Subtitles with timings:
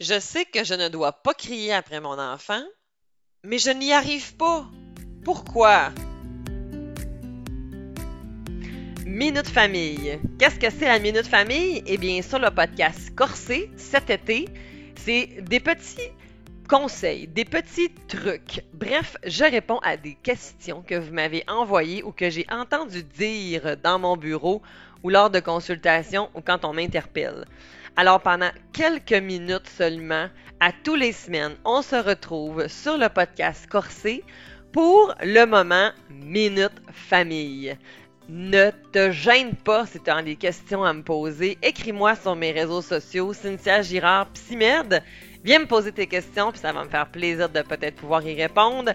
[0.00, 2.62] Je sais que je ne dois pas crier après mon enfant,
[3.44, 4.66] mais je n'y arrive pas.
[5.24, 5.92] Pourquoi?
[9.06, 10.18] Minute Famille.
[10.36, 11.84] Qu'est-ce que c'est la Minute Famille?
[11.86, 14.48] Eh bien, sur le podcast Corsé, cet été,
[14.96, 16.10] c'est des petits
[16.68, 18.64] conseils, des petits trucs.
[18.72, 23.76] Bref, je réponds à des questions que vous m'avez envoyées ou que j'ai entendu dire
[23.76, 24.60] dans mon bureau
[25.04, 27.44] ou lors de consultations ou quand on m'interpelle.
[27.96, 30.26] Alors pendant quelques minutes seulement,
[30.58, 34.24] à tous les semaines, on se retrouve sur le podcast Corsé
[34.72, 37.76] pour le moment Minute Famille.
[38.28, 41.56] Ne te gêne pas si tu as des questions à me poser.
[41.62, 45.00] Écris-moi sur mes réseaux sociaux, Cynthia Girard Psymed.
[45.44, 48.34] Viens me poser tes questions, puis ça va me faire plaisir de peut-être pouvoir y
[48.34, 48.92] répondre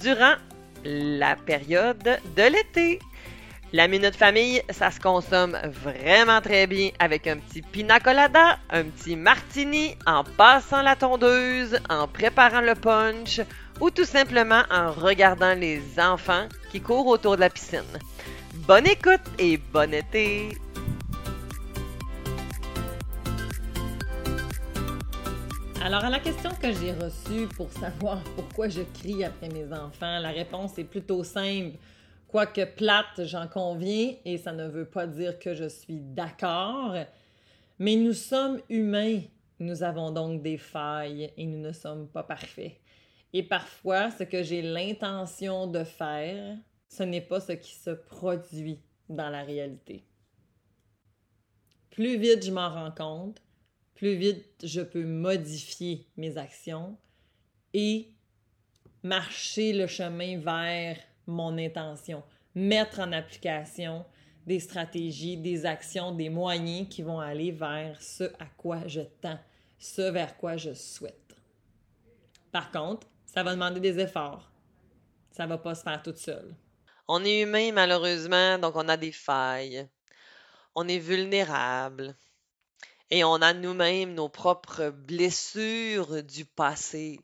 [0.00, 0.36] durant
[0.84, 2.98] la période de l'été.
[3.74, 8.84] La minute famille, ça se consomme vraiment très bien avec un petit pina colada, un
[8.84, 13.42] petit martini, en passant la tondeuse, en préparant le punch
[13.78, 17.82] ou tout simplement en regardant les enfants qui courent autour de la piscine.
[18.66, 20.56] Bonne écoute et bon été!
[25.82, 30.18] Alors, à la question que j'ai reçue pour savoir pourquoi je crie après mes enfants,
[30.20, 31.76] la réponse est plutôt simple.
[32.28, 36.94] Quoique plate, j'en conviens, et ça ne veut pas dire que je suis d'accord,
[37.78, 39.22] mais nous sommes humains.
[39.58, 42.76] Nous avons donc des failles et nous ne sommes pas parfaits.
[43.32, 46.56] Et parfois, ce que j'ai l'intention de faire,
[46.88, 50.04] ce n'est pas ce qui se produit dans la réalité.
[51.90, 53.42] Plus vite je m'en rends compte,
[53.94, 56.96] plus vite je peux modifier mes actions
[57.74, 58.08] et
[59.02, 60.96] marcher le chemin vers
[61.28, 64.04] mon intention, mettre en application
[64.46, 69.38] des stratégies, des actions, des moyens qui vont aller vers ce à quoi je tends,
[69.78, 71.36] ce vers quoi je souhaite.
[72.50, 74.50] Par contre, ça va demander des efforts.
[75.30, 76.56] Ça va pas se faire toute seule.
[77.06, 79.86] On est humain malheureusement, donc on a des failles.
[80.74, 82.16] On est vulnérable.
[83.10, 87.20] Et on a nous-mêmes nos propres blessures du passé.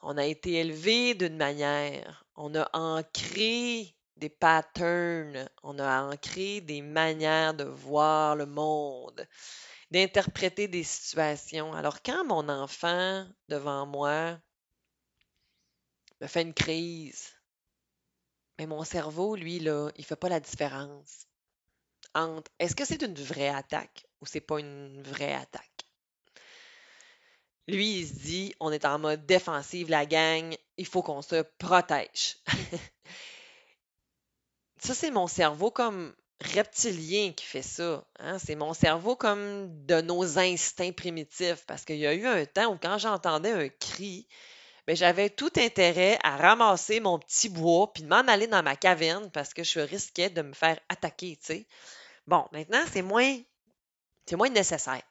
[0.00, 6.82] On a été élevé d'une manière, on a ancré des patterns, on a ancré des
[6.82, 9.26] manières de voir le monde,
[9.90, 11.72] d'interpréter des situations.
[11.74, 14.38] Alors quand mon enfant devant moi
[16.20, 17.34] me fait une crise,
[18.60, 21.26] mais mon cerveau, lui, là, il fait pas la différence
[22.14, 25.69] entre est-ce que c'est une vraie attaque ou c'est pas une vraie attaque?
[27.70, 31.42] Lui, il se dit, on est en mode défensive, la gang, il faut qu'on se
[31.58, 32.38] protège.
[34.78, 38.04] ça, c'est mon cerveau comme reptilien qui fait ça.
[38.18, 38.38] Hein.
[38.38, 41.64] C'est mon cerveau comme de nos instincts primitifs.
[41.66, 44.26] Parce qu'il y a eu un temps où quand j'entendais un cri,
[44.86, 48.74] ben, j'avais tout intérêt à ramasser mon petit bois puis de m'en aller dans ma
[48.74, 51.38] caverne parce que je risquais de me faire attaquer,
[52.26, 53.38] Bon, maintenant, c'est moins,
[54.26, 55.02] c'est moins nécessaire.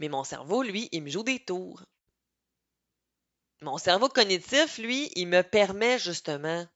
[0.00, 1.84] Mais mon cerveau, lui, il me joue des tours.
[3.62, 6.66] Mon cerveau cognitif, lui, il me permet justement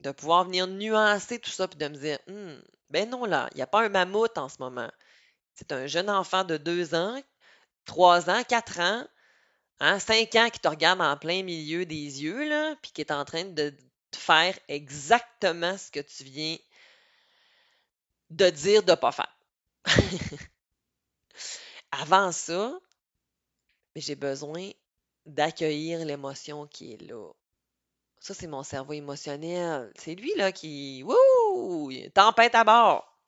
[0.00, 3.56] de pouvoir venir nuancer tout ça puis de me dire «Hmm, ben non, là, il
[3.56, 4.90] n'y a pas un mammouth en ce moment.
[5.54, 7.22] C'est un jeune enfant de deux ans,
[7.86, 9.06] trois ans, quatre ans,
[9.80, 13.12] hein, cinq ans qui te regarde en plein milieu des yeux, là, puis qui est
[13.12, 13.74] en train de
[14.14, 16.56] faire exactement ce que tu viens
[18.30, 19.36] de dire de ne pas faire.
[21.92, 22.78] Avant ça,
[23.94, 24.70] j'ai besoin
[25.26, 27.30] d'accueillir l'émotion qui est là.
[28.18, 29.92] Ça, c'est mon cerveau émotionnel.
[29.96, 31.02] C'est lui, là, qui.
[31.02, 31.92] Wouh!
[32.14, 33.18] Tempête à bord!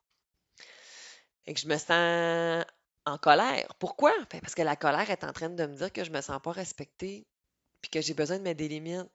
[1.47, 2.65] Et que je me sens
[3.05, 3.75] en colère.
[3.79, 4.13] Pourquoi?
[4.31, 6.41] Ben, parce que la colère est en train de me dire que je me sens
[6.41, 7.27] pas respectée
[7.83, 9.11] puis que j'ai besoin de mettre des limites.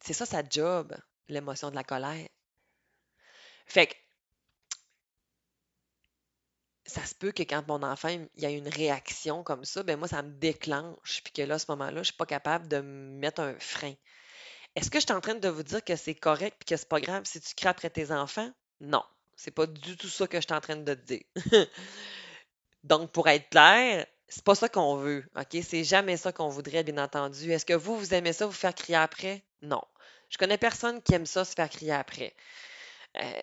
[0.00, 0.96] C'est ça sa job,
[1.28, 2.28] l'émotion de la colère.
[3.66, 3.94] Fait que
[6.94, 9.98] ça se peut que quand mon enfant il y a une réaction comme ça, ben
[9.98, 12.68] moi, ça me déclenche, puis que là, à ce moment-là, je ne suis pas capable
[12.68, 13.94] de mettre un frein.
[14.76, 16.88] Est-ce que je suis en train de vous dire que c'est correct et que c'est
[16.88, 18.50] pas grave si tu cries après tes enfants?
[18.80, 19.02] Non.
[19.36, 21.22] C'est pas du tout ça que je suis en train de te dire.
[22.84, 25.62] Donc, pour être clair, c'est pas ça qu'on veut, OK?
[25.62, 27.50] C'est jamais ça qu'on voudrait, bien entendu.
[27.50, 29.42] Est-ce que vous, vous aimez ça, vous faire crier après?
[29.62, 29.82] Non.
[30.28, 32.34] Je connais personne qui aime ça, se faire crier après.
[33.16, 33.42] Euh,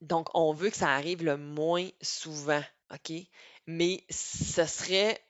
[0.00, 2.62] donc, on veut que ça arrive le moins souvent,
[2.92, 3.12] OK?
[3.66, 5.20] Mais ce serait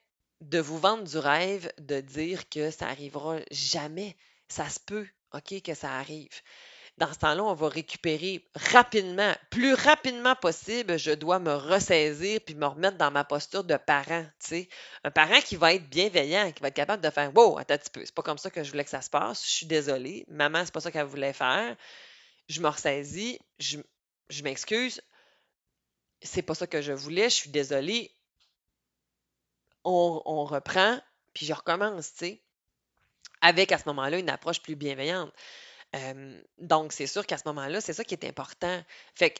[0.41, 4.15] de vous vendre du rêve de dire que ça arrivera jamais.
[4.47, 6.41] Ça se peut, OK, que ça arrive.
[6.97, 12.55] dans ce temps-là, on va récupérer rapidement, plus rapidement possible, je dois me ressaisir puis
[12.55, 14.69] me remettre dans ma posture de parent, tu sais.
[15.05, 17.77] Un parent qui va être bienveillant, qui va être capable de faire Wow, attends un
[17.77, 19.65] petit peu, c'est pas comme ça que je voulais que ça se passe, je suis
[19.65, 21.75] désolée, maman, c'est pas ça qu'elle voulait faire.
[22.49, 23.77] Je me ressaisis, je,
[24.29, 25.01] je m'excuse,
[26.21, 28.11] c'est pas ça que je voulais, je suis désolée.
[29.83, 30.99] On, reprend,
[31.33, 32.41] puis je recommence, tu sais,
[33.41, 35.33] avec à ce moment-là une approche plus bienveillante
[36.59, 38.83] donc, c'est sûr qu'à ce moment-là, c'est ça qui est important.
[39.15, 39.39] Fait que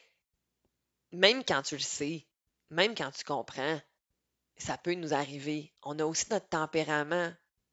[1.12, 2.26] même quand tu le sais,
[2.70, 3.80] même quand tu comprends,
[4.58, 5.74] ça peut nous arriver.
[5.84, 7.32] On a aussi notre tempérament.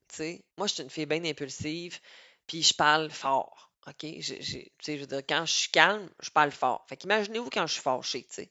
[0.08, 0.44] sais.
[0.58, 1.98] Moi, je suis une fille bien impulsive,
[2.46, 3.72] puis je parle fort.
[3.88, 4.06] OK?
[4.20, 6.84] Je, je veux dire, quand je suis calme, je parle fort.
[6.88, 8.50] Fait qu'imaginez-vous quand je suis fâchée, tu sais.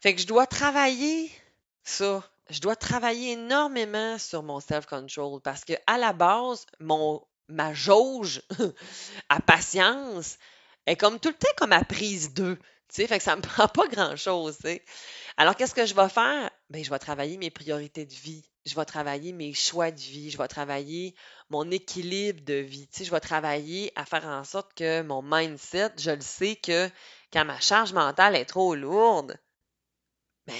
[0.00, 1.30] Fait que je dois travailler
[1.84, 2.22] ça.
[2.48, 6.66] Je dois travailler énormément sur mon self-control parce que à la base,
[7.48, 8.42] ma jauge
[9.28, 10.38] à patience
[10.86, 12.58] est comme tout le temps comme à prise 2.
[12.92, 14.58] Tu fait que ça me prend pas grand-chose,
[15.36, 16.50] Alors, qu'est-ce que je vais faire?
[16.70, 18.48] Ben, je vais travailler mes priorités de vie.
[18.66, 20.30] Je vais travailler mes choix de vie.
[20.30, 21.14] Je vais travailler
[21.50, 22.88] mon équilibre de vie.
[22.98, 26.90] je vais travailler à faire en sorte que mon mindset, je le sais que
[27.32, 29.38] quand ma charge mentale est trop lourde,
[30.46, 30.54] ben,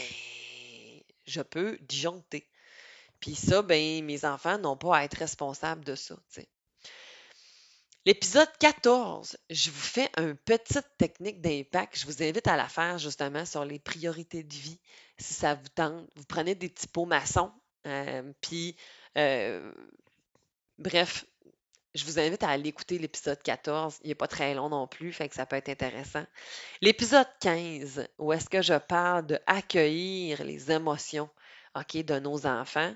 [1.26, 2.48] je peux disjoncter.
[3.18, 6.16] Puis ça, ben, mes enfants n'ont pas à être responsables de ça,
[8.04, 11.98] L'épisode 14, je vous fais une petite technique d'impact.
[11.98, 14.78] Je vous invite à la faire justement sur les priorités de vie,
[15.18, 16.08] si ça vous tente.
[16.14, 17.50] Vous prenez des petits pots maçons,
[18.40, 18.76] puis
[20.78, 21.24] bref,
[21.94, 24.00] je vous invite à aller écouter l'épisode 14.
[24.02, 26.24] Il n'est pas très long non plus, fait que ça peut être intéressant.
[26.82, 31.30] L'épisode 15, où est-ce que je parle de accueillir les émotions
[31.92, 32.94] de nos enfants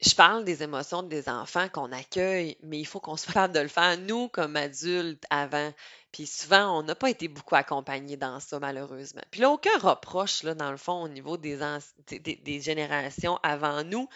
[0.00, 3.60] je parle des émotions des enfants qu'on accueille, mais il faut qu'on soit capable de
[3.60, 5.72] le faire, nous, comme adultes, avant.
[6.10, 9.22] Puis souvent, on n'a pas été beaucoup accompagnés dans ça, malheureusement.
[9.30, 11.58] Puis là, aucun reproche, là, dans le fond, au niveau des,
[12.60, 14.08] générations avant nous.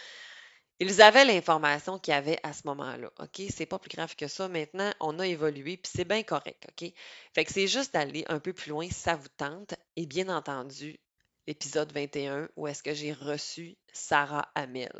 [0.80, 3.42] Ils avaient l'information qu'il y avait à ce moment-là, OK?
[3.48, 4.48] C'est pas plus grave que ça.
[4.48, 6.92] Maintenant, on a évolué, puis c'est bien correct, OK?
[7.32, 9.74] Fait que c'est juste d'aller un peu plus loin si ça vous tente.
[9.96, 10.98] Et bien entendu,
[11.46, 14.90] l'épisode 21, où est-ce que j'ai reçu Sarah Hamel.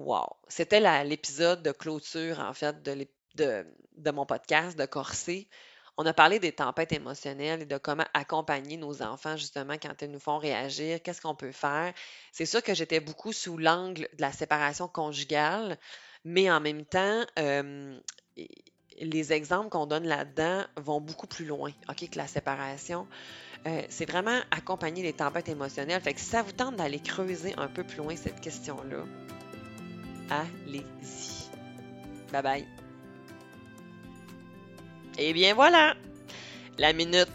[0.00, 0.30] Wow!
[0.48, 5.46] C'était l'épisode de clôture, en fait, de, de, mon podcast de Corsé.
[5.98, 10.10] On a parlé des tempêtes émotionnelles et de comment accompagner nos enfants justement quand ils
[10.10, 11.92] nous font réagir, qu'est-ce qu'on peut faire.
[12.32, 15.76] C'est sûr que j'étais beaucoup sous l'angle de la séparation conjugale,
[16.24, 22.16] mais en même temps, les exemples qu'on donne là-dedans vont beaucoup plus loin ok, que
[22.16, 23.06] la séparation.
[23.66, 26.00] Euh, c'est vraiment accompagner les tempêtes émotionnelles.
[26.00, 29.04] Fait que ça vous tente d'aller creuser un peu plus loin cette question-là,
[30.30, 31.50] allez-y.
[32.32, 32.66] Bye bye.
[35.18, 35.94] Et bien voilà,
[36.78, 37.28] la minute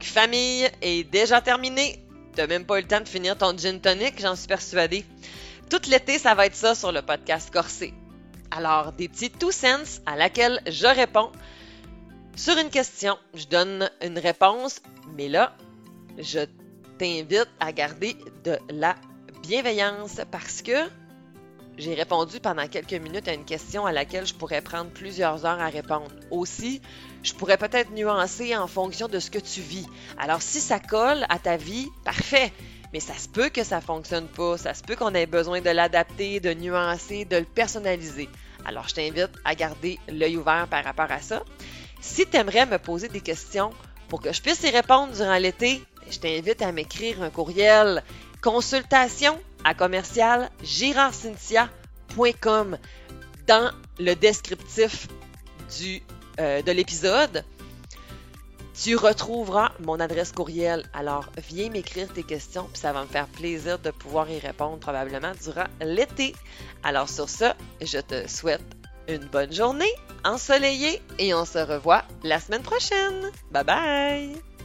[0.00, 2.02] famille est déjà terminée.
[2.34, 5.04] T'as même pas eu le temps de finir ton gin tonic, j'en suis persuadée.
[5.70, 7.92] Tout l'été, ça va être ça sur le podcast Corsé.
[8.50, 11.32] Alors, des petits two cents à laquelle je réponds.
[12.36, 14.80] Sur une question, je donne une réponse,
[15.16, 15.56] mais là,
[16.18, 16.40] je
[16.98, 18.94] t'invite à garder de la
[19.42, 20.88] bienveillance parce que
[21.78, 25.60] j'ai répondu pendant quelques minutes à une question à laquelle je pourrais prendre plusieurs heures
[25.60, 26.10] à répondre.
[26.30, 26.80] Aussi,
[27.22, 29.86] je pourrais peut-être nuancer en fonction de ce que tu vis.
[30.18, 32.50] Alors, si ça colle à ta vie, parfait.
[32.92, 34.56] Mais ça se peut que ça fonctionne pas.
[34.56, 38.28] Ça se peut qu'on ait besoin de l'adapter, de nuancer, de le personnaliser.
[38.64, 41.42] Alors, je t'invite à garder l'œil ouvert par rapport à ça.
[42.00, 43.70] Si tu aimerais me poser des questions
[44.08, 48.02] pour que je puisse y répondre durant l'été, je t'invite à m'écrire un courriel
[48.40, 52.78] consultation à commercial girardcynthia.com
[53.48, 55.08] dans le descriptif
[56.38, 57.44] euh, de l'épisode.
[58.80, 60.84] Tu retrouveras mon adresse courriel.
[60.94, 64.78] Alors, viens m'écrire tes questions, puis ça va me faire plaisir de pouvoir y répondre
[64.78, 66.36] probablement durant l'été.
[66.84, 67.46] Alors, sur ce,
[67.80, 68.62] je te souhaite
[69.08, 69.90] une bonne journée
[70.24, 73.32] ensoleillée et on se revoit la semaine prochaine.
[73.50, 74.55] Bye bye!